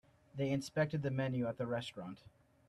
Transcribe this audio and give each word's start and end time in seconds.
They 0.33 0.49
inspected 0.49 1.03
the 1.03 1.11
menu 1.11 1.45
at 1.45 1.57
the 1.59 1.67
restaurant. 1.67 2.23